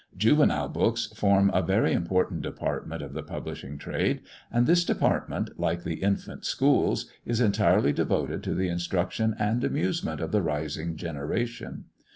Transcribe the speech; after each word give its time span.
Juvenile 0.17 0.67
books 0.67 1.13
form 1.15 1.51
a 1.53 1.61
very 1.61 1.93
important 1.93 2.41
department 2.41 3.03
of 3.03 3.13
the 3.13 3.21
publishing 3.21 3.77
trade; 3.77 4.21
and 4.51 4.65
this 4.65 4.83
department, 4.83 5.51
like 5.59 5.83
the 5.83 6.01
infant 6.01 6.43
schools, 6.43 7.05
is 7.23 7.39
entirely 7.39 7.93
devoted 7.93 8.41
to 8.41 8.55
the 8.55 8.67
instruction 8.67 9.35
and 9.37 9.63
amusement 9.63 10.19
of 10.19 10.31
the 10.31 10.41
rising 10.41 10.95
generation. 10.95 11.85